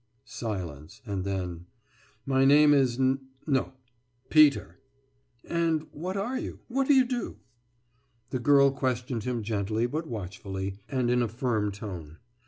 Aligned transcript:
«Silence... 0.41 0.99
and 1.05 1.23
then: 1.23 1.67
»My 2.25 2.43
name 2.43 2.73
is... 2.73 2.99
N 2.99 3.19
no! 3.45 3.73
Peter.« 4.31 4.79
»And 5.47 5.85
what 5.91 6.17
are 6.17 6.39
you? 6.39 6.61
What 6.69 6.87
do 6.87 6.95
you 6.95 7.05
do?« 7.05 7.37
The 8.31 8.39
girl 8.39 8.71
questioned 8.71 9.25
him 9.25 9.43
gently, 9.43 9.85
but 9.85 10.07
watchfully, 10.07 10.77
and 10.89 11.11
in 11.11 11.21
a 11.21 11.27
firm 11.27 11.71
tone. 11.71 12.17